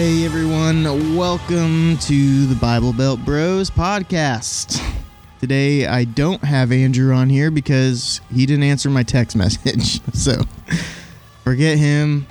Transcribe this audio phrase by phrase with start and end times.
[0.00, 4.82] Hey everyone, welcome to the Bible Belt Bros podcast.
[5.40, 10.00] Today I don't have Andrew on here because he didn't answer my text message.
[10.14, 10.40] So
[11.44, 12.26] forget him.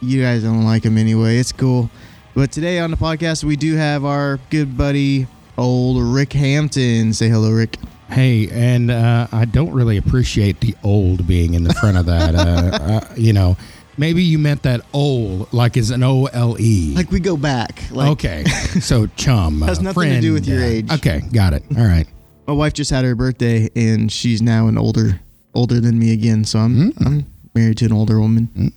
[0.00, 1.38] You guys don't like him anyway.
[1.38, 1.90] It's cool.
[2.36, 5.26] But today on the podcast we do have our good buddy
[5.58, 7.14] old Rick Hampton.
[7.14, 7.78] Say hello, Rick.
[8.10, 12.36] Hey, and uh, I don't really appreciate the old being in the front of that.
[12.36, 12.38] uh,
[13.10, 13.56] uh, you know,
[13.98, 16.94] maybe you meant that old like is an O L E.
[16.94, 17.82] Like we go back.
[17.90, 18.44] Like okay,
[18.80, 20.90] so chum Has uh, nothing to do with your age.
[20.90, 21.62] Okay, got it.
[21.76, 22.06] All right.
[22.46, 25.20] my wife just had her birthday and she's now an older
[25.54, 26.44] older than me again.
[26.44, 28.72] So I'm I'm married to an older woman.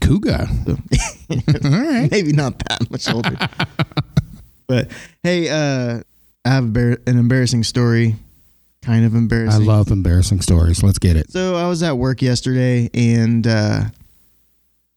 [0.00, 0.46] Cougar.
[0.66, 0.72] So
[1.64, 2.10] All right.
[2.10, 3.36] maybe not that much older.
[4.66, 4.90] but
[5.22, 6.02] hey, uh,
[6.44, 8.16] I have an embarrassing story.
[8.82, 9.62] Kind of embarrassing.
[9.62, 10.82] I love embarrassing stories.
[10.82, 11.30] Let's get it.
[11.32, 13.80] So I was at work yesterday and uh,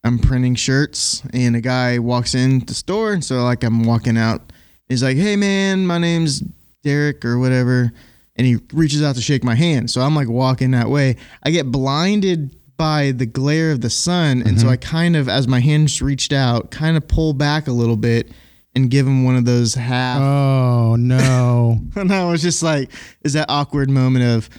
[0.04, 3.12] I'm printing shirts, and a guy walks in the store.
[3.12, 4.52] And so like I'm walking out,
[4.88, 6.42] he's like, "Hey man, my name's
[6.82, 7.92] Derek or whatever,"
[8.36, 9.90] and he reaches out to shake my hand.
[9.90, 11.16] So I'm like walking that way.
[11.42, 14.72] I get blinded by the glare of the sun, and so mm-hmm.
[14.72, 18.32] I kind of, as my hands reached out, kind of pull back a little bit
[18.74, 20.20] and give him one of those half.
[20.20, 21.80] Oh no.
[21.96, 22.90] And I was just like,
[23.22, 24.50] is that awkward moment of,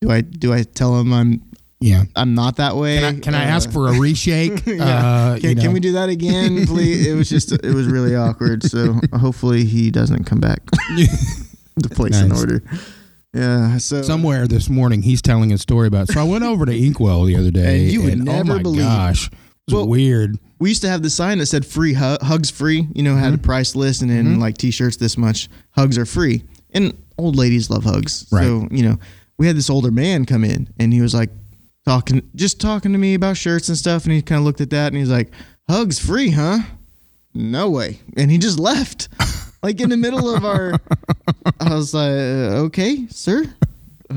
[0.00, 1.42] do I do I tell him I'm
[1.80, 2.04] Yeah.
[2.16, 2.98] I'm not that way?
[3.00, 4.66] Can I, can I Uh, ask for a reshake?
[4.78, 4.84] yeah.
[4.84, 7.06] Uh, can, you can we do that again, please?
[7.06, 8.62] It was just it was really awkward.
[8.62, 10.60] So hopefully he doesn't come back.
[11.76, 12.40] the place in Nice.
[12.40, 12.62] order.
[13.34, 13.76] Yeah.
[13.78, 16.08] So Somewhere this morning, he's telling a story about.
[16.08, 18.62] So I went over to Inkwell the other day, And you would oh never my
[18.62, 19.32] believe- Gosh, it
[19.66, 20.38] was Well- weird.
[20.58, 22.88] we used to have the sign that said free hu- hugs free.
[22.94, 25.50] You know, had a price list and then like t-shirts this much.
[25.72, 26.44] Hugs are free.
[26.72, 28.26] And old ladies love hugs.
[28.32, 28.44] Right.
[28.44, 28.98] So, you know,
[29.38, 31.28] we had this older man come in and he was like
[31.86, 34.70] talking just talking to me about shirts and stuff and he kind of looked at
[34.70, 35.30] that and he's like,
[35.68, 36.58] "Hugs free, huh?"
[37.34, 38.00] No way.
[38.16, 39.08] And he just left.
[39.62, 40.74] like in the middle of our
[41.60, 43.44] I was like, "Okay, sir."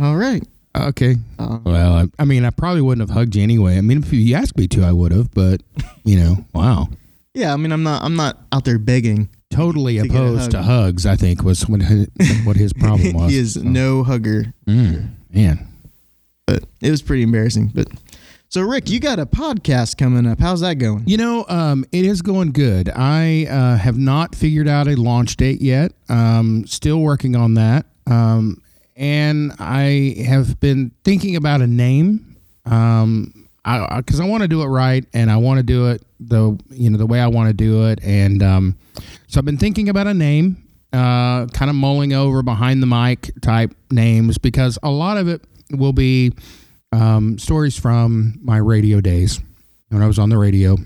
[0.02, 0.44] All right.
[0.78, 1.16] Okay.
[1.40, 3.78] Uh, Well, I, I mean, I probably wouldn't have hugged you anyway.
[3.78, 5.32] I mean, if you asked me to, I would have.
[5.34, 5.62] But
[6.06, 6.90] you know, wow,
[7.34, 9.30] yeah, I mean, I'm not I'm not out there begging.
[9.52, 11.06] totally To opposed to hugs.
[11.06, 12.08] I think was what his,
[12.46, 13.32] what his problem was.
[13.32, 14.54] he is no hugger.
[14.68, 15.68] Mm, man.
[16.50, 17.72] But it was pretty embarrassing.
[17.74, 17.88] But
[18.48, 20.40] so, Rick, you got a podcast coming up.
[20.40, 21.04] How's that going?
[21.06, 22.90] You know, um, it is going good.
[22.90, 25.92] I uh, have not figured out a launch date yet.
[26.10, 27.86] Um, still working on that.
[28.08, 28.62] Um,
[28.96, 32.38] and I have been thinking about a name.
[32.66, 36.02] Um, I because I, want to do it right, and I want to do it
[36.20, 38.78] the you know the way I want to do it, and um,
[39.28, 40.66] so I've been thinking about a name.
[40.92, 45.44] Uh, kind of mulling over behind the mic type names because a lot of it
[45.72, 46.34] will be
[46.92, 49.40] um, stories from my radio days
[49.90, 50.78] when I was on the radio.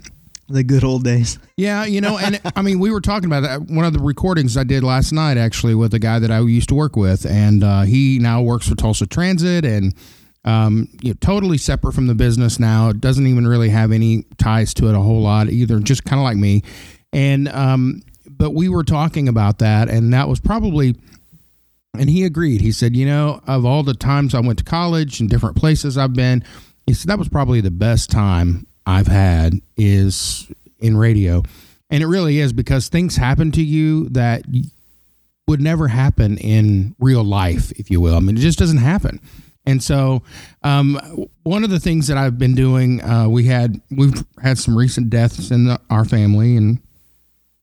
[0.50, 1.40] The good old days.
[1.56, 3.62] Yeah, you know, and I mean, we were talking about that.
[3.74, 6.70] One of the recordings I did last night, actually, with a guy that I used
[6.70, 9.96] to work with, and uh, he now works for Tulsa Transit, and
[10.46, 12.92] um, you know, totally separate from the business now.
[12.92, 15.80] Doesn't even really have any ties to it a whole lot either.
[15.80, 16.64] Just kind of like me,
[17.14, 20.96] and um, but we were talking about that, and that was probably.
[21.96, 22.62] And he agreed.
[22.62, 25.98] He said, "You know, of all the times I went to college and different places
[25.98, 26.44] I've been,
[26.88, 31.44] he said that was probably the best time I've had is in radio,
[31.90, 34.44] and it really is because things happen to you that
[35.48, 38.16] would never happen in real life, if you will.
[38.16, 39.20] I mean, it just doesn't happen.
[39.66, 40.24] And so,
[40.64, 41.00] um,
[41.44, 45.10] one of the things that I've been doing, uh, we had we've had some recent
[45.10, 46.80] deaths in the, our family and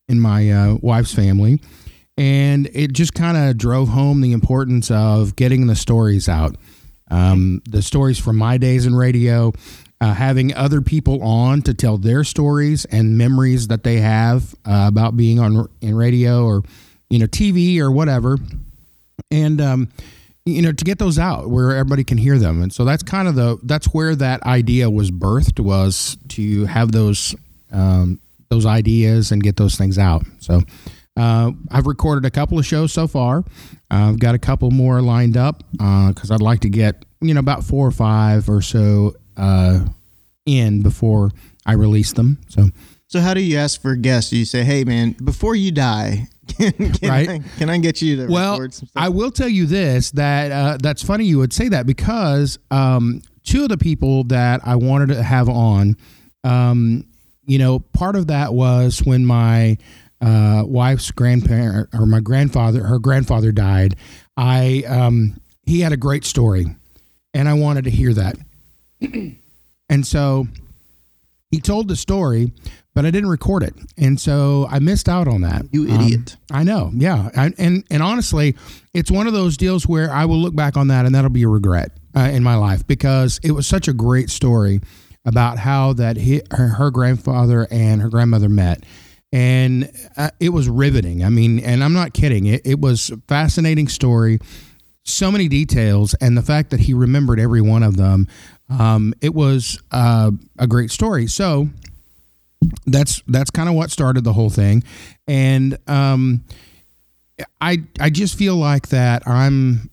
[0.09, 1.61] in my uh, wife's family,
[2.21, 6.55] and it just kind of drove home the importance of getting the stories out.
[7.11, 9.55] Um, the stories from my days in radio,
[10.03, 14.85] uh, having other people on to tell their stories and memories that they have uh,
[14.87, 16.63] about being on in radio or
[17.09, 18.37] you know TV or whatever,
[19.31, 19.89] and um,
[20.45, 22.63] you know to get those out where everybody can hear them.
[22.63, 26.93] And so that's kind of the that's where that idea was birthed was to have
[26.93, 27.35] those
[27.73, 28.21] um,
[28.51, 30.27] those ideas and get those things out.
[30.41, 30.61] So.
[31.17, 33.39] Uh, I've recorded a couple of shows so far.
[33.91, 37.41] Uh, I've got a couple more lined up because I'd like to get you know
[37.41, 39.81] about four or five or so uh,
[40.47, 41.31] in before
[41.67, 42.39] I release them.
[42.49, 42.71] So
[43.09, 44.31] So, how do you ask for guests?
[44.31, 47.29] Do you say, "Hey, man, before you die, can, can Right.
[47.29, 50.13] I, can I get you to well, record some stuff?" I will tell you this
[50.13, 54.61] that uh, that's funny you would say that because um, two of the people that
[54.65, 55.97] I wanted to have on,
[56.45, 57.05] um,
[57.47, 59.77] you know, part of that was when my
[60.21, 63.97] uh, wife's grandparent or my grandfather, her grandfather died.
[64.37, 66.67] I um, he had a great story,
[67.35, 68.37] and I wanted to hear that,
[69.89, 70.47] and so
[71.51, 72.53] he told the story,
[72.95, 75.67] but I didn't record it, and so I missed out on that.
[75.73, 76.37] You Um, idiot.
[76.53, 78.57] I know, yeah, I, and and honestly,
[78.95, 81.43] it's one of those deals where I will look back on that, and that'll be
[81.43, 84.81] a regret uh, in my life because it was such a great story
[85.25, 88.85] about how that he, her, her grandfather and her grandmother met.
[89.33, 91.25] And uh, it was riveting.
[91.25, 92.47] I mean, and I'm not kidding.
[92.47, 94.41] It, it was a fascinating story
[95.05, 98.29] so many details and the fact that he remembered every one of them
[98.69, 101.69] um, it was uh, a great story so
[102.87, 104.85] that's that's kind of what started the whole thing
[105.27, 106.45] and um,
[107.61, 109.91] i i just feel like that i'm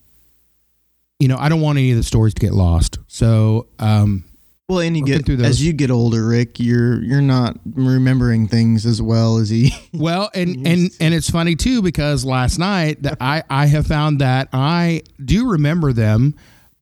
[1.20, 4.26] you know i don't want any of the stories to get lost so um,
[4.70, 5.48] Well, and you Working get through those.
[5.48, 9.74] as you get older, Rick, you're you're not remembering things as well as he.
[9.94, 14.20] Well, and and and it's funny too because last night that I I have found
[14.20, 16.36] that I do remember them,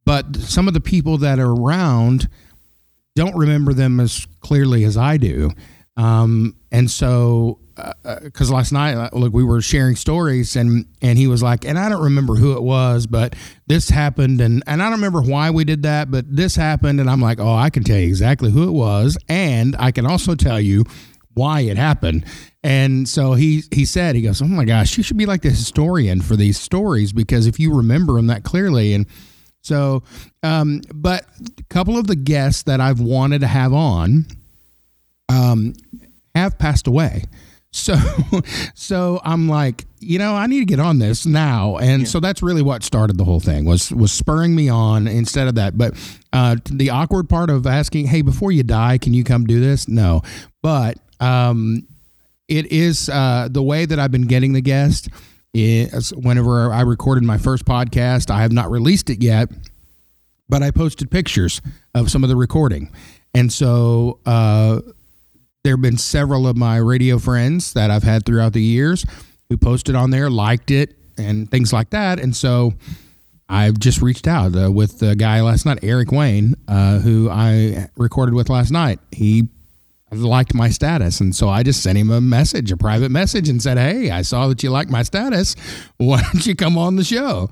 [0.04, 2.28] but some of the people that are around
[3.16, 5.52] don't remember them as clearly as I do.
[5.98, 7.60] Um, and so
[8.22, 11.78] because last night, uh, look, we were sharing stories, and and he was like, and
[11.78, 13.36] I don't remember who it was, but
[13.68, 17.10] this happened, and and I don't remember why we did that, but this happened, and
[17.10, 20.36] I'm like, oh, I can tell you exactly who it was, and I can also
[20.36, 20.86] tell you
[21.34, 22.26] why it happened.
[22.64, 25.50] And so he he said, he goes, oh my gosh, you should be like the
[25.50, 29.06] historian for these stories because if you remember them that clearly, and
[29.62, 30.04] so,
[30.44, 31.26] um, but
[31.60, 34.26] a couple of the guests that I've wanted to have on,
[35.30, 35.74] um,
[36.34, 37.24] have passed away.
[37.76, 37.98] So,
[38.74, 42.42] so I'm like, you know, I need to get on this now, and so that's
[42.42, 45.78] really what started the whole thing was was spurring me on instead of that.
[45.78, 45.94] But
[46.32, 49.90] uh, the awkward part of asking, hey, before you die, can you come do this?
[49.90, 50.22] No,
[50.62, 51.86] but um,
[52.48, 55.10] it is uh, the way that I've been getting the guest.
[55.58, 59.50] Is whenever I recorded my first podcast, I have not released it yet,
[60.50, 61.62] but I posted pictures
[61.94, 62.90] of some of the recording,
[63.34, 64.20] and so.
[64.26, 64.80] Uh,
[65.66, 69.04] there have been several of my radio friends that I've had throughout the years
[69.50, 72.20] who posted on there, liked it, and things like that.
[72.20, 72.76] And so
[73.50, 77.90] I've just reached out uh, with the guy last night, Eric Wayne, uh, who I
[77.98, 79.00] recorded with last night.
[79.12, 79.48] He
[80.12, 81.20] liked my status.
[81.20, 84.22] And so I just sent him a message, a private message, and said, Hey, I
[84.22, 85.56] saw that you liked my status.
[85.98, 87.50] Why don't you come on the show?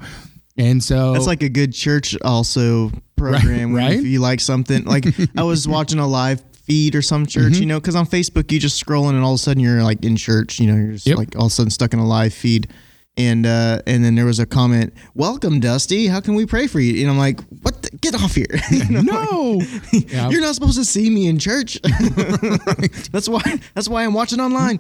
[0.56, 3.74] And so That's like a good church also program.
[3.74, 4.06] Right, where If right?
[4.06, 5.06] you like something, like
[5.36, 7.62] I was watching a live feed or some church, Mm-hmm.
[7.62, 10.04] you know, because on Facebook you just scrolling and all of a sudden you're like
[10.04, 11.18] in church, you know, you're just Yep.
[11.18, 12.68] like all of a sudden stuck in a live feed.
[13.16, 16.08] And uh, and then there was a comment, "Welcome, Dusty.
[16.08, 17.84] How can we pray for you?" And I'm like, "What?
[17.84, 18.48] The, get off here!
[18.72, 19.62] You know, no.
[19.94, 20.30] Yeah.
[20.32, 21.80] You're not supposed to see me in church.
[23.12, 23.42] that's why.
[23.76, 24.80] That's why I'm watching online.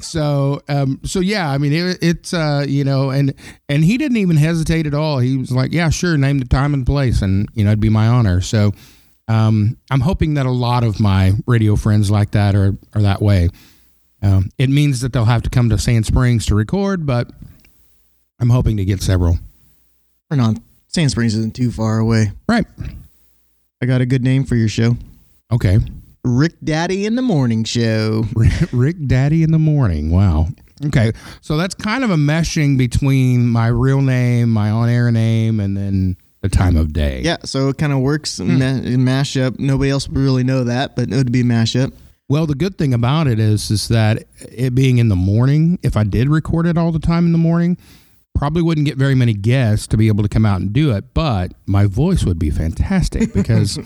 [0.00, 3.34] so um so yeah i mean it, it's uh you know and
[3.68, 6.72] and he didn't even hesitate at all he was like yeah sure name the time
[6.74, 8.72] and place and you know it'd be my honor so
[9.28, 13.20] um i'm hoping that a lot of my radio friends like that are are that
[13.22, 13.48] way
[14.22, 17.30] um it means that they'll have to come to sand springs to record but
[18.40, 19.38] i'm hoping to get several
[20.30, 20.56] Or not.
[20.90, 22.32] Sand Springs isn't too far away.
[22.48, 22.66] right
[23.82, 24.96] I got a good name for your show.
[25.52, 25.78] okay
[26.24, 28.24] Rick Daddy in the Morning Show.
[28.72, 30.10] Rick Daddy in the morning.
[30.10, 30.48] Wow.
[30.84, 31.12] Okay.
[31.40, 35.74] So that's kind of a meshing between my real name, my on air name, and
[35.76, 37.20] then the time of day.
[37.24, 38.58] Yeah, so it kind of works Hmm.
[38.58, 38.80] ma-
[39.12, 39.58] mashup.
[39.58, 41.92] Nobody else would really know that, but it would be a mashup.
[42.28, 45.96] Well, the good thing about it is is that it being in the morning, if
[45.96, 47.78] I did record it all the time in the morning,
[48.34, 51.12] probably wouldn't get very many guests to be able to come out and do it,
[51.12, 53.80] but my voice would be fantastic because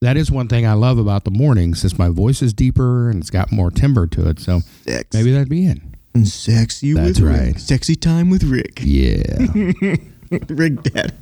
[0.00, 3.20] that is one thing I love about the mornings is my voice is deeper and
[3.20, 4.38] it's got more timbre to it.
[4.40, 5.08] So Sex.
[5.12, 5.78] maybe that'd be it.
[6.14, 7.40] And sexy That's with Rick.
[7.40, 7.60] right.
[7.60, 8.80] Sexy time with Rick.
[8.82, 9.24] Yeah.
[10.48, 11.12] Rick Dad.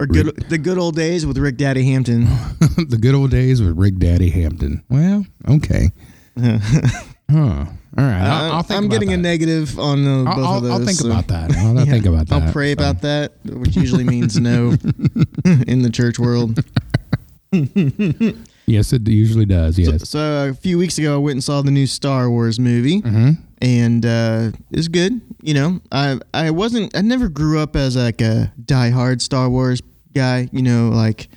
[0.00, 2.24] Or good the good old days with Rick Daddy Hampton.
[2.88, 4.82] the good old days with Rick Daddy Hampton.
[4.88, 5.90] Well, okay.
[6.40, 7.66] huh.
[7.96, 8.20] All right.
[8.22, 9.14] I'll, I'll think I'm about getting that.
[9.14, 10.72] a negative on uh, both I'll, of those.
[10.72, 11.52] I'll think so- about that.
[11.56, 12.42] I'll, I'll think about that.
[12.42, 14.70] I'll pray about that, which usually means no
[15.66, 16.58] in the church world.
[18.66, 19.78] Yes, it usually does.
[19.78, 20.08] Yes.
[20.08, 23.30] So a few weeks ago, I went and saw the new Star Wars movie, hmm
[23.60, 25.20] and uh, it's good.
[25.42, 29.80] You know, I I wasn't I never grew up as like a diehard Star Wars
[30.14, 30.48] guy.
[30.52, 31.28] You know, like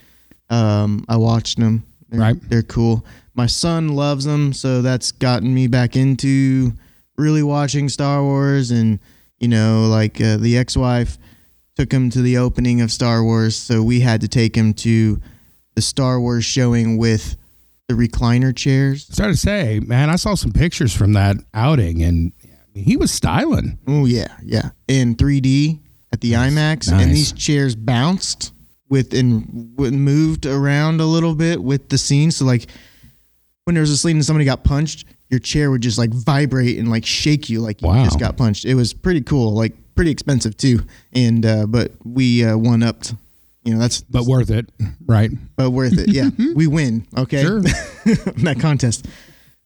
[0.49, 1.83] um, I watched them.
[2.09, 2.49] They're, Right.
[2.49, 3.05] they're cool.
[3.33, 6.73] My son loves them, so that's gotten me back into
[7.17, 8.71] really watching Star Wars.
[8.71, 8.99] And
[9.39, 11.17] you know, like uh, the ex-wife
[11.75, 15.21] took him to the opening of Star Wars, so we had to take him to
[15.75, 17.37] the Star Wars showing with
[17.87, 19.07] the recliner chairs.
[19.09, 22.31] I Started to say, man, I saw some pictures from that outing, and
[22.73, 23.77] he was styling.
[23.87, 24.69] Oh yeah, yeah.
[24.87, 25.79] In 3D
[26.11, 27.03] at the IMAX, Nice.
[27.03, 28.53] and these chairs bounced
[28.89, 32.31] with and moved around a little bit with the scene.
[32.31, 32.67] So like,
[33.65, 36.77] when there was a scene and somebody got punched, your chair would just like vibrate
[36.77, 38.03] and like shake you like you Wow.
[38.05, 38.63] just got punched.
[38.65, 40.79] It was pretty cool, like pretty expensive too.
[41.13, 43.13] And uh, but we uh, one upped.
[43.67, 44.69] You know that's but worth it,
[45.05, 45.29] right?
[45.57, 46.07] but worth it.
[46.07, 47.05] Yeah, we win.
[47.17, 47.59] Okay, Sure.
[48.45, 49.05] that contest.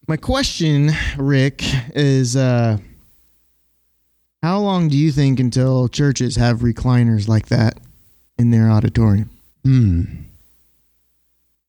[0.08, 1.62] My question, Rick,
[1.94, 2.78] is uh,
[4.42, 7.78] how long do you think until churches have recliners like that
[8.38, 9.30] in their auditorium?
[9.64, 10.02] Hmm.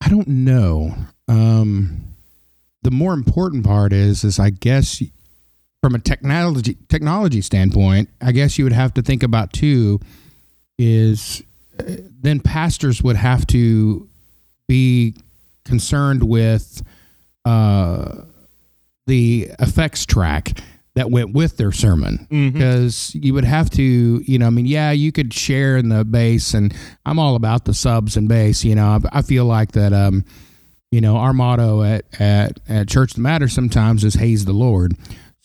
[0.02, 0.96] I don't know.
[1.28, 2.16] Um,
[2.82, 5.04] the more important part is, is I guess
[5.84, 10.00] from a technology technology standpoint, I guess you would have to think about too.
[10.80, 11.44] Is
[11.78, 14.08] then pastors would have to
[14.68, 15.16] be
[15.66, 16.82] concerned with
[17.46, 18.22] uh,
[19.08, 20.60] the effects track
[20.96, 22.28] that went with their sermon.
[22.54, 26.06] Because you would have to you know i mean yeah you could share in the
[26.06, 26.72] bass and
[27.06, 29.00] i'm all about the subs and bass you know.
[29.12, 30.24] I, I feel like that um
[30.92, 34.96] you know our motto at at, at church that matters sometimes is haze the lord.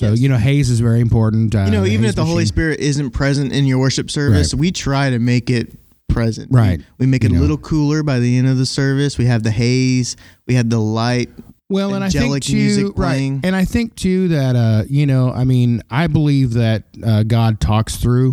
[0.00, 0.20] So Yes.
[0.20, 2.44] you know haze is very important uh, You know, even haze if the Holy.
[2.47, 5.73] Spirit isn't present in your worship service, we try to make it
[6.09, 6.49] present.
[6.50, 6.79] Right.
[6.99, 7.43] We, we make it You a know.
[7.43, 9.19] little cooler by the end of the service.
[9.19, 10.17] We have the haze.
[10.47, 11.31] We have the light.
[11.71, 15.31] well and i think too music right and i think too that uh you know
[15.31, 18.33] i mean i believe that uh, god talks through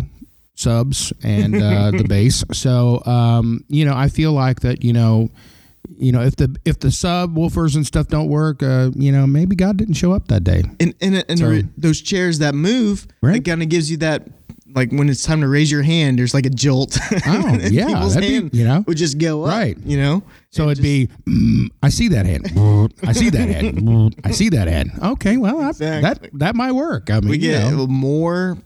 [0.54, 5.28] subs and uh, the bass so um you know i feel like that you know
[5.98, 9.26] you know if the if the sub woofers and stuff don't work uh you know
[9.26, 13.06] maybe god didn't show up that day And and, and So- those chairs that move,
[13.20, 13.36] Right.
[13.36, 14.26] it kind of gives you that.
[14.74, 16.98] Like when it's time to raise your hand, there's like a jolt.
[17.26, 18.84] Oh, yeah, people's that'd be- you know?
[18.86, 19.50] would just go up.
[19.50, 19.76] Right.
[19.84, 20.22] You know.
[20.50, 22.46] so it'd be mm, i see that hand
[23.06, 26.30] i see that hand i see that hand okay well I, Exactly.
[26.30, 27.86] that that might work i mean we you get know.
[27.86, 28.56] more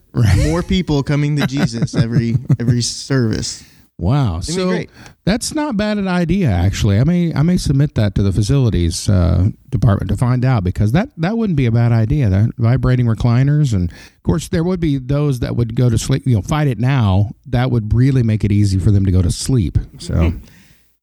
[0.45, 3.63] more people coming to Jesus every every service.
[4.01, 4.39] Wow.
[4.39, 4.83] be So
[5.25, 6.97] that's not bad an idea actually.
[6.97, 10.91] I may I may submit that to the facilities uh, department to find out because
[10.93, 12.27] that that wouldn't be a bad idea.
[12.27, 16.23] That vibrating recliners and of course there would be those that would go to sleep,
[16.25, 17.29] you know, fight it now.
[17.45, 19.77] That would really make it easy for them to go to sleep.
[19.99, 20.33] So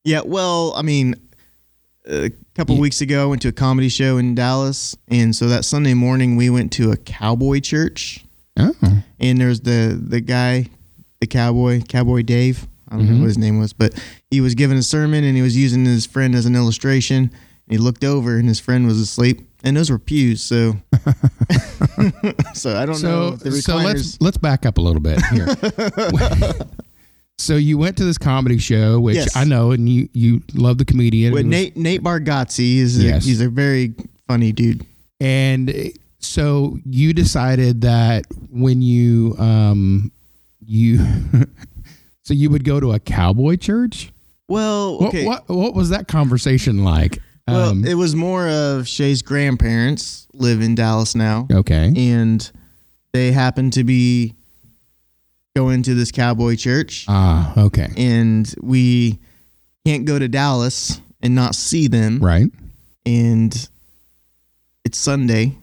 [0.02, 1.14] Yeah, well, I mean,
[2.04, 5.64] a couple weeks ago, I went to a comedy show in Dallas, and so that
[5.64, 8.24] Sunday morning we went to a cowboy church,
[8.58, 8.74] oh,
[9.20, 10.66] and there's the the guy,
[11.20, 12.66] the cowboy, Cowboy Dave.
[12.90, 13.94] I don't know what his name was, but
[14.30, 17.30] he was giving a sermon, and he was using his friend as an illustration.
[17.68, 20.42] He looked over, and his friend was asleep, and those were pews.
[20.42, 20.76] So,
[22.54, 25.20] so I don't know so if the so let's let's back up a little bit
[25.26, 25.48] here.
[27.38, 29.36] so you went to this comedy show, which Yes.
[29.36, 31.32] I know, and you you love the comedian.
[31.34, 33.24] was- Nate Nate Bargatze is a, Yes.
[33.26, 33.94] he's a very
[34.26, 34.84] funny dude.
[35.20, 40.10] And so you decided that when you um
[40.64, 40.98] you
[42.28, 44.12] so you would go to a cowboy church?
[44.48, 45.24] Well, What okay.
[45.24, 47.22] what what was that conversation like?
[47.46, 51.90] Well, Um, it was more of Shay's grandparents live in Dallas now, okay.
[51.96, 52.50] and
[53.14, 54.34] they happen to be
[55.56, 57.88] going to this cowboy church, Ah, okay.
[57.96, 59.18] and we
[59.86, 62.18] can't go to Dallas and not see them.
[62.20, 62.52] Right.
[63.06, 63.68] And
[64.84, 65.56] it's Sunday,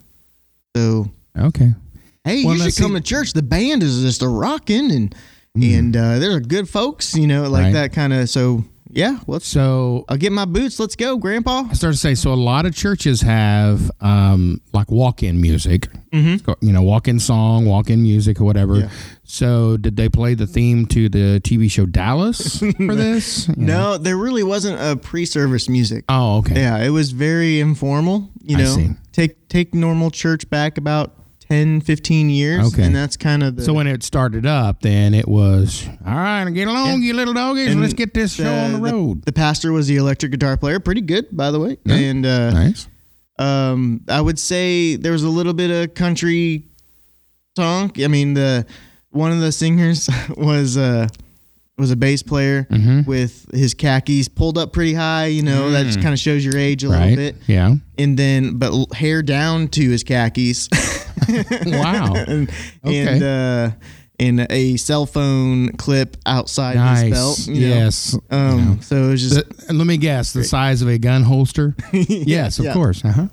[0.75, 1.75] so Okay.
[2.23, 3.33] hey, Well, you should come to church.
[3.33, 5.13] The band is just a rocking, and
[5.55, 7.65] and uh, there are good folks, you know, like Mm.
[7.65, 7.73] Right.
[7.73, 8.29] that kind of.
[8.29, 9.47] So yeah, let's.
[9.47, 10.79] So I'll get my boots.
[10.79, 11.65] Let's go, Grandpa.
[11.69, 15.89] I started to say so a lot of churches have um like walk-in music.
[16.11, 16.51] Mm-hmm.
[16.65, 18.77] You know, walk-in song, walk-in music or whatever.
[18.79, 18.89] Yeah.
[19.23, 23.47] So did they play the theme to the TV show Dallas for this?
[23.49, 23.91] You know?
[23.93, 26.05] No, there really wasn't a pre-service music.
[26.07, 26.55] Oh, okay.
[26.61, 28.29] Yeah, it was very informal.
[28.43, 31.13] You know, take take normal church back about
[31.49, 32.73] 10, 15 years.
[32.73, 32.83] Okay.
[32.83, 36.49] And that's kind of the So when it started up, then it was all right.
[36.49, 37.75] Get along, you little doggies.
[37.75, 39.23] Let's get this show on the road.
[39.25, 41.77] The, pastor was the electric guitar player, pretty good, by the way.
[41.85, 42.87] And uh, nice.
[43.37, 46.65] um, I would say there was a little bit of country
[47.55, 47.91] song.
[48.03, 48.65] I mean, the
[49.11, 51.07] one of the singers was uh,
[51.77, 53.05] was a bass player Mhm.
[53.05, 55.25] with his khakis pulled up pretty high.
[55.27, 57.35] You know, that just kind of shows your age a little bit.
[57.47, 57.75] Yeah.
[57.97, 60.69] And then, but hair down to his khakis.
[61.65, 62.13] Wow.
[62.27, 62.49] and
[62.85, 63.07] Okay.
[63.07, 63.71] and, uh,
[64.17, 67.01] and a cell phone clip outside nice.
[67.03, 67.47] his belt.
[67.47, 67.75] you know.
[67.75, 68.17] yes.
[68.31, 68.81] Um.
[68.81, 71.75] So it was just The- let me guess the size of a gun holster.
[71.91, 72.73] yes, of yeah.
[72.73, 73.03] course.
[73.03, 73.27] Uh huh.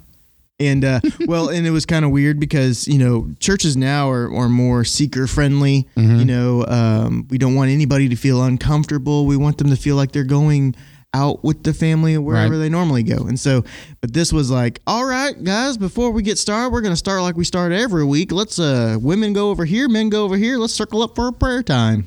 [0.60, 4.32] And uh, well, and it was kind of weird because you know churches now are,
[4.32, 5.88] are more seeker friendly.
[5.96, 6.18] Mm-hmm.
[6.20, 9.26] You know, um, we don't want anybody to feel uncomfortable.
[9.26, 10.76] We want them to feel like they're going
[11.14, 12.58] out with the family wherever Right.
[12.58, 13.26] they normally go.
[13.26, 13.64] And so,
[14.00, 17.22] but this was like, all right, guys, before we get started, we're going to start
[17.22, 18.32] like we start every week.
[18.32, 20.56] Let's uh, women go over here, men go over here.
[20.58, 22.06] Let's circle up for a prayer time.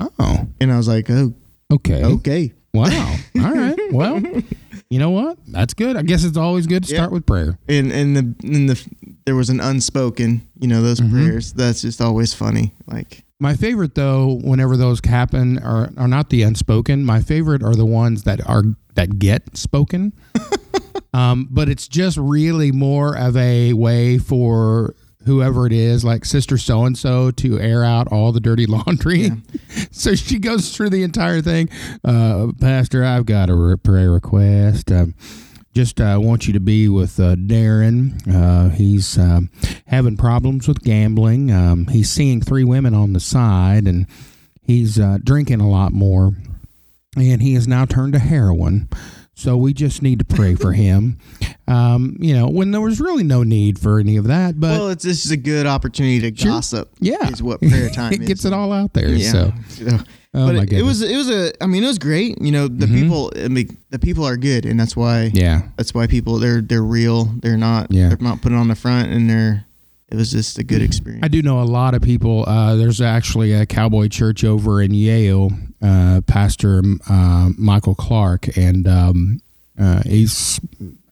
[0.00, 0.46] Oh.
[0.60, 1.34] And I was like, oh,
[1.72, 2.04] Okay.
[2.04, 2.52] okay.
[2.72, 3.16] Wow.
[3.36, 3.78] All right.
[3.92, 4.20] Well,
[4.90, 5.38] You know what?
[5.48, 5.96] That's good.
[5.96, 6.98] I guess it's always good to Yeah.
[6.98, 7.58] start with prayer.
[7.68, 8.84] and and the and the
[9.26, 11.10] there was an unspoken, you know, those Mhm.
[11.10, 11.52] prayers.
[11.52, 12.74] That's just always funny.
[12.86, 17.04] Like My favorite though, whenever those happen, are are not the unspoken.
[17.04, 18.62] My favorite are the ones that are
[18.94, 20.14] that get spoken.
[21.12, 24.94] um, but it's just really more of a way for
[25.26, 29.30] whoever it is, like Sister So and So, to air out all the dirty laundry.
[29.90, 31.68] so she goes through the entire thing.
[32.02, 34.90] Uh, Pastor, I've got a prayer request.
[34.90, 35.14] Um,
[35.74, 38.22] just uh, want you to be with uh, Darren.
[38.32, 39.50] Uh, he's um,
[39.86, 41.50] having problems with gambling.
[41.50, 44.06] Um, he's seeing three women on the side, and
[44.62, 46.32] he's uh, drinking a lot more.
[47.16, 48.88] And he has now turned to heroin.
[49.34, 51.18] So we just need to pray for him.
[51.66, 54.88] Um, you know, when there was really no need for any of that, but well,
[54.90, 56.52] it's this is a good opportunity to Sure.
[56.52, 56.90] gossip.
[57.00, 58.28] yeah, is what prayer time it is.
[58.28, 59.08] gets it all out there.
[59.08, 59.32] Yeah.
[59.32, 61.86] So, So, oh but my it, goodness, it was it was a I mean it
[61.86, 62.38] was great.
[62.38, 63.00] You know the Mhm.
[63.00, 66.60] people I mean the people are good and that's why yeah, that's why people they're
[66.60, 67.32] they're real.
[67.40, 68.08] They're not Yeah.
[68.10, 69.64] they're not putting on the front and they're
[70.14, 71.24] it was just a good experience.
[71.24, 72.44] I do know a lot of people.
[72.48, 75.50] Uh, there's actually a cowboy church over in Yale,
[75.82, 79.40] uh, Pastor uh, Michael Clark, and um,
[79.76, 80.60] uh, he's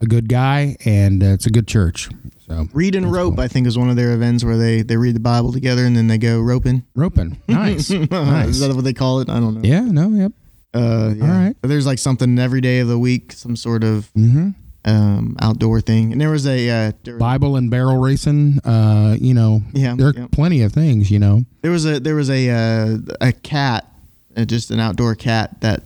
[0.00, 2.10] a good guy, and uh, it's a good church.
[2.46, 3.44] So Read and rope, cool.
[3.44, 5.96] I think, is one of their events where they, they read the Bible together and
[5.96, 6.84] then they go roping.
[6.94, 8.48] roping, nice, nice.
[8.50, 9.28] is that what they call it?
[9.28, 9.68] I don't know.
[9.68, 10.32] Yeah, no, yep.
[10.72, 11.24] Uh, yeah.
[11.24, 11.56] All right.
[11.60, 14.50] But there's like something every day of the week, some sort of hmm
[14.84, 16.12] um, outdoor thing.
[16.12, 18.58] And there was a uh, there, Bible and barrel racing.
[18.64, 20.26] Uh, you know, yeah, there are yeah.
[20.32, 21.10] plenty of things.
[21.10, 23.86] You know, there was a there was a uh, a cat,
[24.36, 25.82] uh, just an outdoor cat that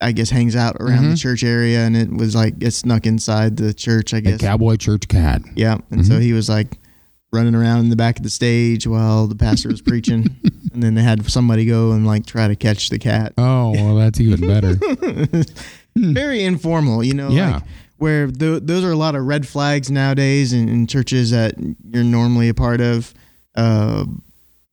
[0.00, 1.20] I guess hangs out around the Mhm.
[1.20, 4.12] church area, and it was like it snuck inside the church.
[4.14, 4.40] I guess.
[4.40, 5.42] cowboy church cat.
[5.56, 6.22] Yeah, and so Mhm.
[6.22, 6.78] he was like
[7.32, 10.34] running around in the back of the stage while the pastor was preaching,
[10.72, 13.32] and then they had somebody go and like try to catch the cat.
[13.36, 14.78] Oh, well, that's even better.
[15.96, 17.28] Very informal, you know.
[17.28, 17.54] Yeah.
[17.54, 17.62] Like,
[17.98, 21.54] where th- those are a lot of red flags nowadays in, in churches that
[21.92, 23.12] you're normally a part of,
[23.56, 24.04] uh,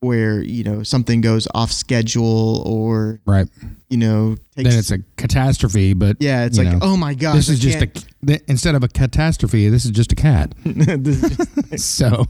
[0.02, 3.48] where you know something goes off schedule or right.
[3.90, 4.70] you know takes.
[4.70, 7.60] Then it's a catastrophe, but yeah, it's like know, oh my god, this I is
[7.60, 7.88] just a
[8.28, 9.68] th- instead of a catastrophe.
[9.70, 10.54] This is just a cat.
[10.64, 12.26] Just- So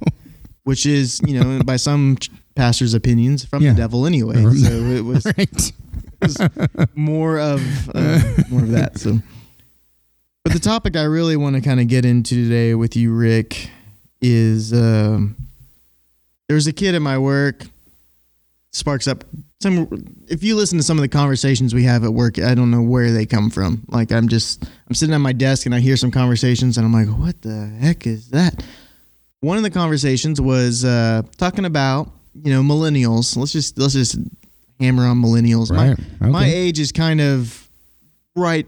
[0.63, 3.71] which is you know by some ch- pastors' opinions from Yeah.
[3.74, 4.36] the devil anyway.
[4.54, 5.71] So it was right.
[6.95, 7.62] More of
[7.93, 8.97] uh, more of that.
[8.97, 9.19] So,
[10.43, 13.69] but the topic I really want to kind of get into today with you, Rick,
[14.21, 15.36] is um,
[16.47, 17.65] there's a kid at my work.
[18.71, 19.23] Sparks up
[19.62, 19.88] some.
[20.28, 22.82] If you listen to some of the conversations we have at work, I don't know
[22.82, 23.84] where they come from.
[23.88, 26.93] Like I'm just I'm sitting at my desk and I hear some conversations and I'm
[26.93, 28.63] like, what the heck is that?
[29.39, 32.10] One of the conversations was uh, talking about
[32.43, 33.38] you know millennials.
[33.38, 34.17] Let's just let's just
[34.79, 35.71] hammer on millennials.
[35.71, 36.29] My- Okay.
[36.31, 37.67] my age is kind of
[38.35, 38.65] right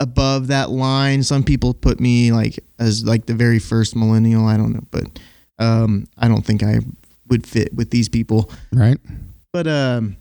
[0.00, 1.22] above that line.
[1.22, 4.46] Some people put me like as like the very first millennial.
[4.46, 5.18] I don't know, but
[5.58, 6.80] um, I don't think I
[7.28, 8.50] would fit with these people.
[8.72, 8.98] right.
[9.52, 10.16] But um,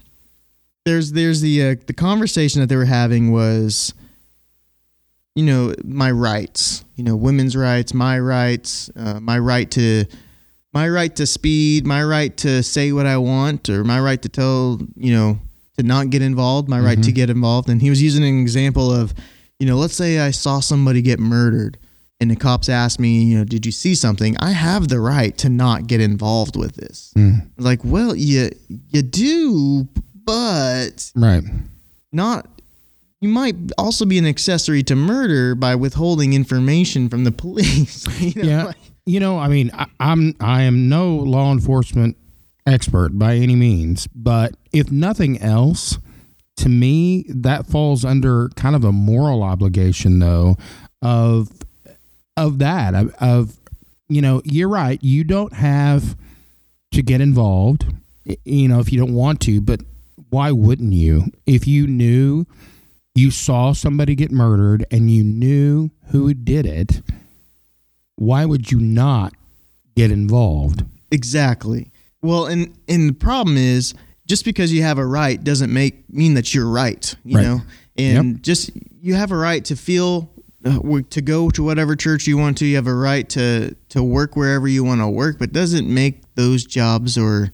[0.85, 3.93] there's there's the uh, the conversation that they were having was,
[5.35, 6.83] you know, my rights.
[6.95, 10.05] You know, women's rights, my rights, uh, my right to.
[10.73, 14.29] My right to speed, my right to say what I want, or my right to
[14.29, 15.39] tell, you know,
[15.77, 17.15] to not get involved, my right to Mhm.
[17.15, 17.69] get involved.
[17.69, 19.13] And he was using an example of,
[19.59, 21.77] you know, let's say I saw somebody get murdered
[22.21, 24.37] and the cops asked me, you know, did you see something?
[24.37, 27.11] I have the right to not get involved with this.
[27.17, 28.51] Mm, Like, well, you
[28.91, 29.87] you do,
[30.25, 31.43] but right.
[32.13, 32.47] not.
[33.19, 38.05] You might also be an accessory to murder by withholding information from the police.
[38.19, 38.63] you know, Yeah.
[38.65, 42.17] like- You know, I mean, I, I'm I am no law enforcement
[42.65, 45.97] expert by any means, but if nothing else,
[46.57, 50.55] to me that falls under kind of a moral obligation, though,
[51.01, 51.51] of
[52.37, 53.57] of that of, of
[54.07, 55.01] you know, you're right.
[55.01, 56.15] You don't have
[56.91, 57.85] to get involved,
[58.43, 59.79] you know, if you don't want to, but
[60.29, 61.31] why wouldn't you?
[61.45, 62.45] If you knew
[63.15, 67.01] you saw somebody get murdered and you knew who did it,
[68.21, 69.33] why would you not
[69.95, 70.83] get involved?
[71.11, 71.91] exactly.
[72.21, 73.93] Well, and and the problem is
[74.27, 77.13] just because you have a right doesn't make mean that you're right.
[77.25, 77.43] You Right.
[77.43, 77.61] know,
[77.97, 78.69] and just
[79.01, 80.29] you have a right to feel.
[80.63, 84.03] Uh, to go to whatever church you want to, you have a right to to
[84.03, 87.51] work wherever you want to work, but doesn't make those jobs or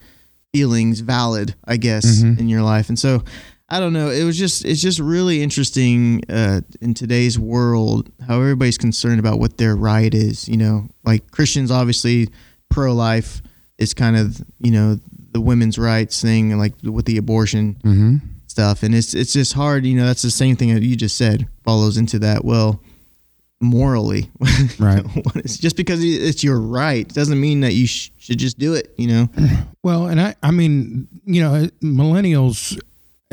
[0.54, 2.38] feelings valid, I guess, Mhm.
[2.38, 2.90] in your life.
[2.90, 3.24] And so,
[3.70, 4.10] I don't know.
[4.10, 9.40] It was just it's just really interesting uh, in today's world how everybody's concerned about
[9.40, 10.48] what their right is.
[10.48, 12.30] You know, like Christians obviously
[12.70, 13.42] pro life
[13.78, 15.00] is kind of you know
[15.32, 18.16] the women's rights thing, like with the abortion Mm-hmm.
[18.48, 19.86] stuff, and it's it's just hard.
[19.86, 22.46] You know, that's the same thing that you just said follows into that.
[22.46, 22.82] Well,
[23.60, 24.30] morally,
[24.80, 25.04] Right.
[25.46, 28.94] just because it's your right doesn't mean that you sh- should just do it.
[28.98, 29.30] You know,
[29.84, 32.80] Well, and I, I mean, you know, millennials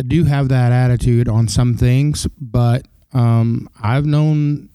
[0.02, 4.68] do have that attitude on some things, but um, I've known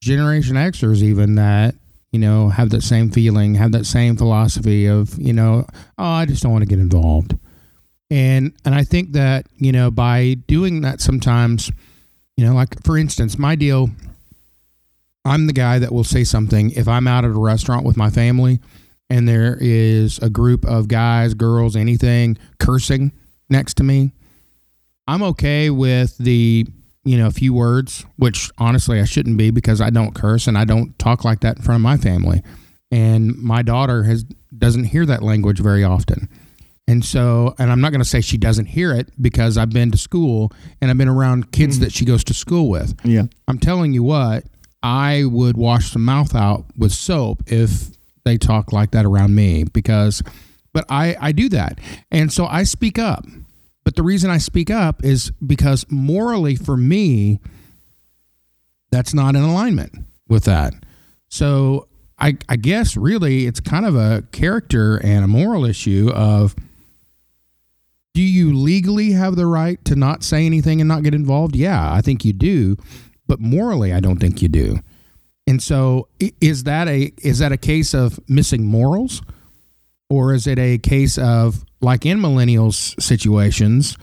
[0.00, 1.74] Generation Xers even that,
[2.10, 5.66] you know, have that same feeling, have that same philosophy of, you know,
[5.98, 7.36] oh, I just don't want to get involved.
[8.10, 11.70] And and I think that, you know, by doing that sometimes,
[12.36, 13.90] you know, like for instance, my deal,
[15.24, 18.10] I'm the guy that will say something if I'm out at a restaurant with my
[18.10, 18.60] family
[19.10, 23.12] and there is a group of guys, girls, anything cursing
[23.48, 24.12] next to me,
[25.06, 26.66] I'm okay with the
[27.04, 30.58] you know a few words, which honestly I shouldn't be because I don't curse and
[30.58, 32.42] I don't talk like that in front of my family,
[32.90, 34.24] and my daughter has
[34.56, 36.28] doesn't hear that language very often.
[36.88, 39.90] And so, and I'm not going to say she doesn't hear it because I've been
[39.90, 41.84] to school and I've been around kids mm-hmm.
[41.84, 42.94] that she goes to school with.
[43.04, 44.44] yeah, I'm telling you what,
[44.82, 47.90] I would wash the mouth out with soap if
[48.24, 50.22] they talk like that around me because
[50.76, 51.78] but I I do that.
[52.10, 53.24] And so I speak up.
[53.82, 57.40] But the reason I speak up is because morally for me
[58.90, 59.94] that's not in alignment
[60.28, 60.74] with that.
[61.30, 66.54] So I I guess really it's kind of a character and a moral issue of
[68.12, 71.56] do you legally have the right to not say anything and not get involved?
[71.56, 72.76] Yeah, I think you do,
[73.26, 74.80] but morally I don't think you do.
[75.46, 76.08] And so
[76.42, 79.22] is that a is that a case of missing morals
[80.08, 83.96] or is it a case of like in millennials situations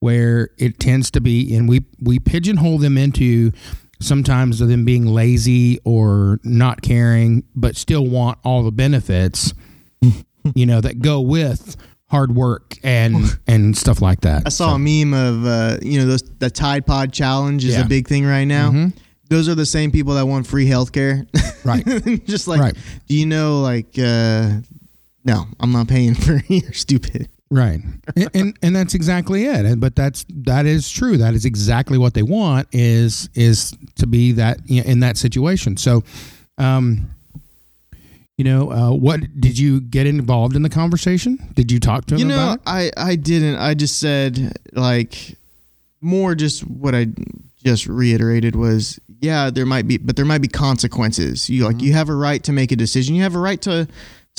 [0.00, 3.52] where it tends to be and we we pigeonhole them into
[4.00, 9.52] sometimes of them being lazy or not caring but still want all the benefits
[10.54, 11.76] you know that go with
[12.08, 14.42] hard work and and stuff like that.
[14.46, 17.82] I saw a meme of uh, you know those the Tide Pod challenge is Yeah.
[17.84, 18.70] a big thing right now.
[18.72, 18.94] Mhm.
[19.28, 21.24] Those are the same people that want free healthcare.
[21.64, 21.84] Right.
[22.26, 22.74] just like, Right.
[23.06, 24.54] do you know like uh,
[25.24, 27.28] no, I'm not paying for your stupid.
[27.52, 27.80] Right.
[28.16, 29.64] and, and and that's exactly it.
[29.66, 31.16] And- But that's that is true.
[31.16, 35.16] That is exactly what they want is is to be that you know, in that
[35.16, 35.76] situation.
[35.76, 36.04] So
[36.58, 37.10] um
[38.38, 41.38] you know, uh, what did you get involved in the conversation?
[41.54, 42.62] Did you talk to him You know, about it?
[42.96, 43.56] I I didn't.
[43.56, 45.36] I just said like
[46.00, 47.08] more just what I
[47.62, 51.50] just reiterated was yeah, there might be but there might be consequences.
[51.50, 51.66] You Mm-hmm.
[51.72, 53.14] like you have a right to make a decision.
[53.14, 53.86] You have a right to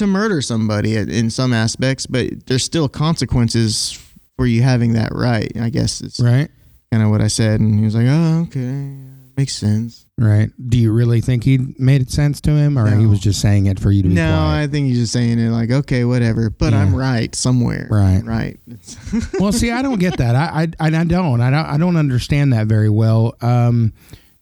[0.01, 3.97] to murder somebody in- some aspects, but there's still consequences
[4.35, 5.51] for you having that right.
[5.59, 6.49] I guess it's Right.
[6.91, 8.97] kind of what I said and he was like, "Oh, okay.
[9.37, 10.51] Makes sense." Right.
[10.69, 13.65] Do you really think he made it sense to him or he was just saying
[13.67, 14.63] it for you to be No, quiet?
[14.63, 16.81] I think he's just saying it like, "Okay, whatever." But Yeah.
[16.81, 17.87] I'm right somewhere.
[17.89, 18.21] Right.
[18.23, 18.59] Right.
[19.39, 20.35] Well, see, I don't get that.
[20.35, 21.41] I, I, I don't.
[21.41, 21.65] I don't.
[21.65, 23.35] I don't understand that very well.
[23.41, 23.93] Um,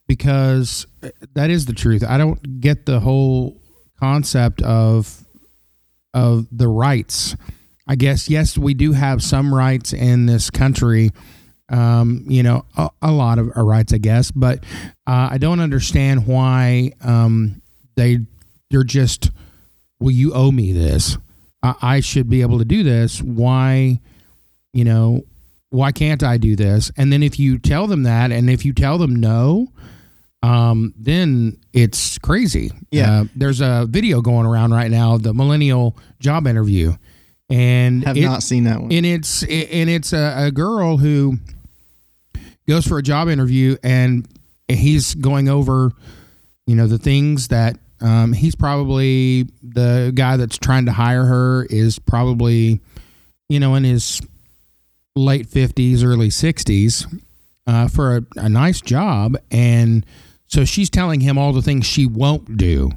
[0.07, 0.87] because
[1.35, 2.03] that is the truth.
[2.07, 3.55] I don't get the whole
[3.99, 5.23] concept of
[6.13, 7.35] of the rights.
[7.87, 11.11] I guess yes, we do have some rights in this country.
[11.69, 14.63] Um, you know, a, a lot of rights, I guess, but
[15.05, 17.61] uh, I don't understand why um,
[17.95, 18.19] they
[18.69, 19.31] they're just.
[19.99, 21.17] Well, you owe me this.
[21.61, 23.21] I, I should be able to do this.
[23.21, 23.99] Why?
[24.73, 25.23] you know,
[25.69, 26.91] why can't I do this?
[26.97, 29.67] And then if you tell them that, and if you tell them no,
[30.41, 32.71] um, then it's crazy.
[32.91, 33.21] Yeah.
[33.21, 36.93] Uh, there's a video going around right now, the millennial job interview,
[37.49, 38.91] and have it- not seen that one.
[38.91, 41.37] and it's and it's a, a girl who
[42.67, 44.27] goes for a job interview and
[44.67, 45.91] he's going over
[46.67, 51.65] you know the things that um, he's probably the guy that's trying to hire her
[51.65, 52.79] is probably
[53.49, 54.21] you know in his
[55.15, 57.07] late 50s early 60s
[57.65, 60.05] uh, for a, a nice job and
[60.49, 62.91] so she's telling him all the things she won't do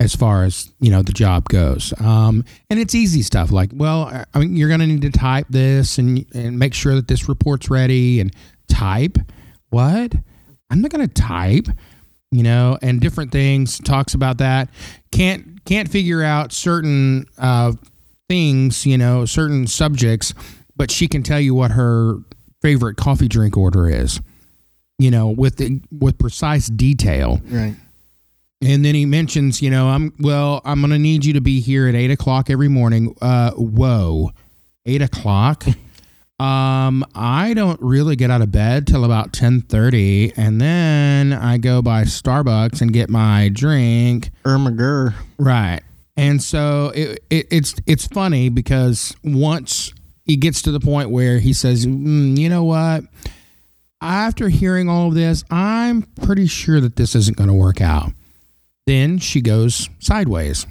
[0.00, 1.92] as far as you know the job goes.
[2.00, 5.46] Um, and it's easy stuff like well i mean you're going to need to type
[5.50, 8.34] this and and make sure that this report's ready and
[8.68, 9.18] type.
[9.70, 10.14] What?
[10.70, 11.68] I'm not going to type
[12.30, 14.68] you know and different things talks about that.
[15.12, 17.72] Can't can't figure out certain uh,
[18.28, 20.34] things you know certain subjects
[20.76, 22.18] but she can tell you what her
[22.62, 24.20] favorite coffee drink order is
[24.98, 27.74] you know with the, with precise detail right.
[28.60, 31.88] and then he mentions, you know, I'm well, I'm gonna need you to be here
[31.88, 33.16] at eight o'clock every morning.
[33.20, 34.30] Uh, whoa,
[34.86, 35.64] eight o'clock.
[36.40, 41.58] um, I don't really get out of bed till about ten thirty, and then I
[41.58, 44.30] go by Starbucks and get my drink.
[44.44, 45.14] Irma Gurr.
[45.38, 45.80] Right.
[46.16, 49.92] And so it, it, it's it's funny because once
[50.24, 53.04] he gets to the point where he says, mm, "You know what?
[54.00, 58.12] After hearing all of this, I'm pretty sure that this isn't going to work out."
[58.86, 60.66] Then she goes sideways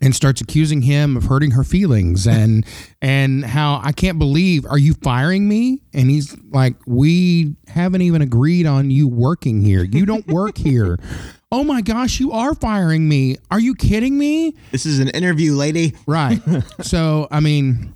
[0.00, 2.64] and starts accusing him of hurting her feelings and
[3.02, 5.80] and how I can't believe are you firing me?
[5.92, 9.82] And he's like we haven't even agreed on you working here.
[9.82, 10.98] You don't work here.
[11.50, 13.38] Oh my gosh you are firing me.
[13.50, 14.54] Are you kidding me?
[14.70, 15.94] This is an interview, lady.
[16.06, 16.42] right.
[16.82, 17.94] So I mean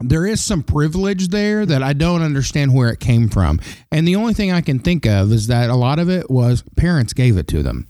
[0.00, 4.16] there is some privilege there that I don't understand where it came from and the
[4.16, 7.36] only thing I can think of is that a lot of it was parents gave
[7.36, 7.88] it to them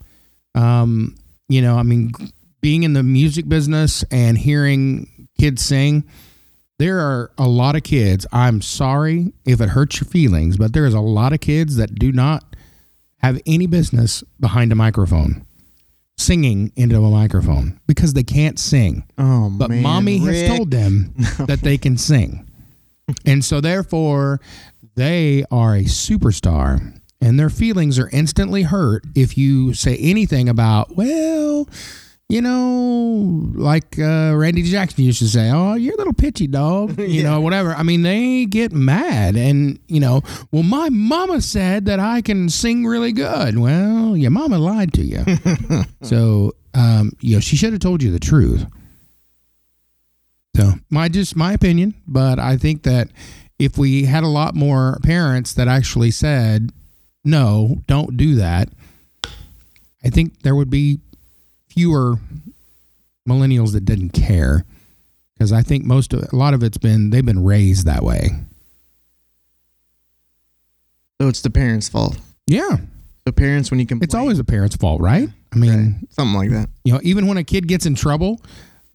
[0.55, 1.17] um
[1.49, 2.13] you know I mean
[2.67, 6.03] being in the music business and hearing kids sing,
[6.81, 8.27] there are a lot of kids.
[8.33, 11.95] I'm sorry if it hurts your feelings, but there is a lot of kids that
[11.95, 12.57] do not
[13.19, 15.47] have any business behind a microphone
[16.19, 19.05] singing into a microphone because they can't sing.
[19.19, 20.35] Oh But man, mommy Rick.
[20.49, 21.15] has told them
[21.47, 22.49] that they can sing.
[23.25, 24.41] And so therefore
[24.95, 30.97] they are a superstar and their feelings are instantly hurt if you say anything about,
[30.97, 31.69] well,
[32.29, 36.99] you know, like uh, Randy Jackson used to say, "Oh, you're a little pitchy dog,"
[36.99, 37.73] you know, whatever.
[37.73, 42.49] I mean, they get mad, and you know, well, my mama said that I can
[42.49, 43.59] sing really good.
[43.59, 45.25] Well, your mama lied to you,
[46.03, 48.67] so um, you know she should have told you the truth.
[50.57, 53.09] So, my just my opinion, but I think that
[53.59, 56.73] if we had a lot more parents that actually said,
[57.25, 58.71] "No, don't do that,"
[60.05, 60.99] I think there would be
[61.77, 62.17] fewer
[63.29, 64.65] millennials that didn't care
[65.35, 68.31] because I think most of a lot of it's been they've been raised that way.
[71.21, 72.19] So it's the parents' fault.
[72.47, 72.77] Yeah,
[73.27, 75.29] So parents, when you complain, it's always a parent's fault, right?
[75.53, 75.95] I mean, Right.
[76.13, 76.69] something like that.
[76.85, 78.41] you know, even when a kid gets in trouble,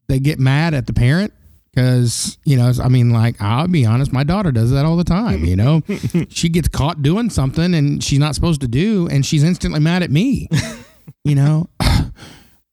[0.08, 1.34] they get mad at the parent
[1.74, 5.04] because you know, I mean, like I'll be honest, my daughter does that all the
[5.04, 5.44] time.
[5.46, 5.82] You know,
[6.30, 10.02] she gets caught doing something and she's not supposed to do, and she's instantly mad
[10.04, 10.48] at me.
[11.26, 11.68] you know,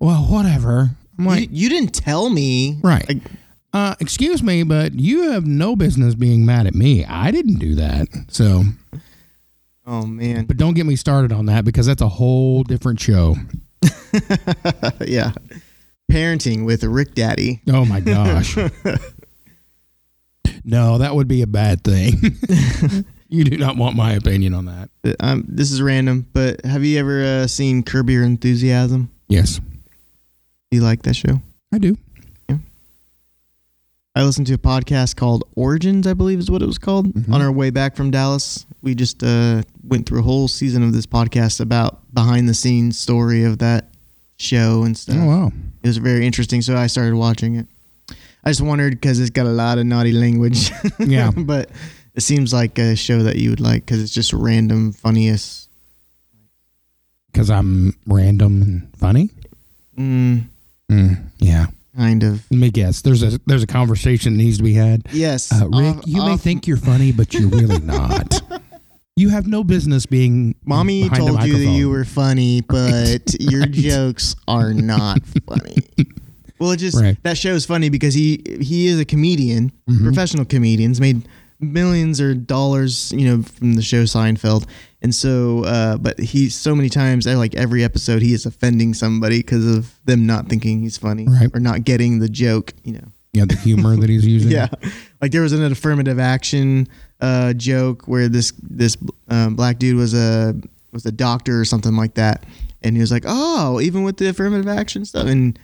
[0.01, 0.91] well, whatever.
[1.19, 2.79] I'm like, you, you didn't tell me.
[2.83, 3.07] Right.
[3.09, 3.23] Like,
[3.73, 7.05] uh, excuse me, but you have no business being mad at me.
[7.05, 8.09] I didn't do that.
[8.29, 8.63] So,
[9.87, 10.47] oh man.
[10.47, 13.37] but don't get me started on that because that's a whole different show.
[15.01, 15.33] yeah.
[16.11, 17.61] Parenting with Rick Daddy.
[17.69, 18.57] Oh my gosh.
[20.65, 22.15] no, that would be a bad thing.
[23.29, 24.89] you do not want my opinion on that.
[25.05, 29.11] Uh, Um, this is random, but have you ever uh, seen Curb Your Enthusiasm?
[29.29, 29.61] Yes,
[30.71, 31.41] Do you like that show?
[31.73, 31.97] I do.
[32.49, 32.59] Yeah.
[34.15, 37.07] I listened to a podcast called Origins, I believe is what it was called.
[37.15, 37.33] Mhm.
[37.33, 40.93] On our way back from Dallas, we just uh, went through a whole season of
[40.93, 43.89] this podcast about behind the scenes story of that
[44.37, 45.17] show and stuff.
[45.19, 45.53] Oh wow.
[45.83, 47.67] It was very interesting, so I started watching it.
[48.45, 50.71] I just wondered because it's got a lot of naughty language.
[50.99, 51.31] Yeah.
[51.31, 51.71] but
[52.15, 55.69] it seems like a show that you would like because it's just random, funniest.
[57.33, 59.31] Because I'm random and funny.
[59.97, 60.45] Mm,
[60.91, 61.67] Mm, yeah.
[61.97, 62.43] kind of.
[62.51, 63.03] Let me guess.
[63.03, 65.03] There's a there's a conversation that needs to be had.
[65.13, 68.41] Yes, Uh, Rick, off- you may think you're funny, but you're really not.
[69.17, 70.55] You have no business being.
[70.65, 75.77] Mommy told you that you were funny, but your jokes are not funny.
[76.61, 77.17] Well, it just Right.
[77.25, 80.05] that show is funny because he he is a comedian, Mhm.
[80.05, 81.23] professional comedians, made
[81.61, 84.67] millions or dollars, you know, from the show Seinfeld,
[85.03, 89.39] and so, uh, but he so many times, like every episode, he is offending somebody
[89.39, 91.51] because of them not thinking he's funny Right.
[91.55, 93.09] or not getting the joke, you know.
[93.35, 94.51] Yeah, the humor that he's using.
[94.59, 94.69] Yeah,
[95.21, 96.89] like there was an affirmative action
[97.21, 98.97] uh, joke where this this
[99.29, 100.55] um, black dude was a
[100.93, 102.45] was a doctor or something like that,
[102.83, 105.59] and he was like, "Oh, even with the affirmative action stuff," and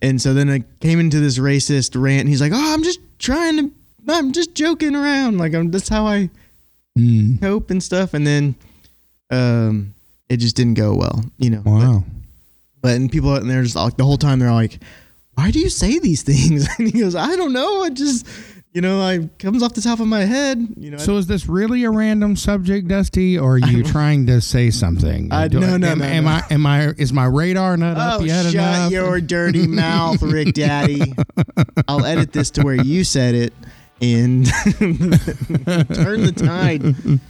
[0.00, 2.20] and so then it came into this racist rant.
[2.20, 3.70] And he's like, "Oh, I'm just trying to,
[4.08, 6.30] I'm just joking around, like I'm that's how I
[6.96, 7.40] Mm.
[7.40, 8.54] cope and stuff," and then
[9.30, 9.94] um,
[10.28, 11.62] it just didn't go well, you know.
[11.64, 12.04] Wow.
[12.80, 14.78] But and people and they're just like the whole time they're like,
[15.34, 17.84] "Why do you say these things?" And he goes, "I don't know.
[17.84, 18.26] It just,
[18.72, 20.64] you know, I comes off the top of my head.
[20.76, 24.40] You know." So is this really a random subject, Dusty, or are you trying to
[24.40, 25.32] say something?
[25.32, 26.30] Uh, Do- no, no, am, no, am no.
[26.30, 26.42] I?
[26.50, 26.86] Am I?
[26.98, 28.92] Is my radar not up Oh, yet shut enough?
[28.92, 31.14] your dirty mouth, Rick Daddy.
[31.88, 33.52] I'll edit this to where you said it
[34.00, 37.20] and turn the tide.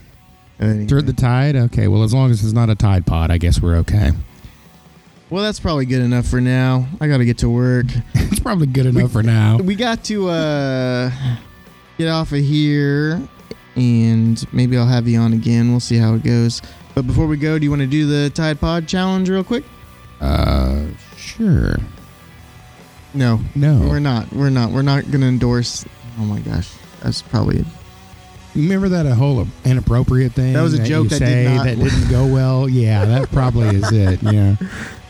[0.59, 0.87] Anyway.
[0.87, 1.55] Turn the tide.
[1.55, 1.87] Okay.
[1.87, 4.11] Well, as long as it's not a Tide Pod, I guess we're okay.
[5.29, 6.87] Well, that's probably good enough for now.
[6.99, 7.85] I got to get to work.
[8.15, 9.57] it's probably good enough for now.
[9.57, 11.11] We got to uh,
[11.97, 13.21] get off of here
[13.75, 15.69] and maybe I'll have you on again.
[15.71, 16.61] We'll see how it goes.
[16.95, 19.63] But before we go, do you want to do the Tide Pod challenge real quick?
[20.19, 21.77] Uh, sure.
[23.13, 23.87] No, No.
[23.87, 24.31] we're not.
[24.33, 24.71] We're not.
[24.71, 25.85] We're not going to endorse
[26.19, 26.69] Oh my gosh,
[27.01, 27.63] that's probably
[28.63, 30.53] remember that a whole inappropriate thing?
[30.53, 32.67] That was a you joke that did not- that didn't go well.
[32.69, 34.21] Yeah, that probably is it.
[34.29, 34.55] Yeah.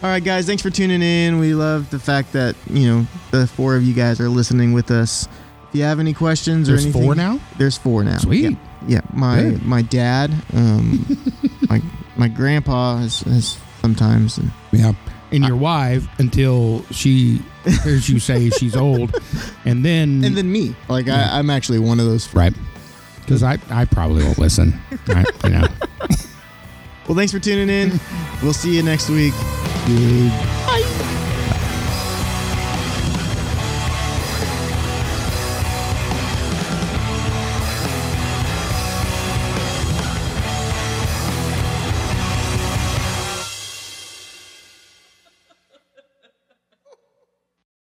[0.02, 1.40] All right, guys, thanks for tuning in.
[1.40, 4.92] We love the fact that, you know, the four of you guys are listening with
[4.92, 5.28] us.
[5.70, 7.04] If you have any questions There's or anything.
[7.04, 7.40] four now.
[7.58, 8.18] There's four now.
[8.18, 8.52] Sweet.
[8.52, 8.58] Yeah,
[8.88, 9.02] yeah.
[9.14, 9.66] my Good.
[9.66, 11.06] my dad, um,
[11.70, 11.82] my
[12.16, 14.38] my grandpa has, has sometimes.
[14.38, 14.94] And Yeah.
[15.32, 17.40] And your wife until she
[17.84, 19.14] hears you say she's old,
[19.66, 20.76] and then and then me.
[20.88, 21.30] Like Yeah.
[21.32, 22.34] I, I'm actually one of those.
[22.34, 22.54] right
[23.30, 24.80] because I I probably won't listen.
[25.08, 25.68] I, you know.
[27.08, 28.00] Well, thanks for tuning in.
[28.44, 29.34] we'll see you next week.
[29.88, 31.19] Good.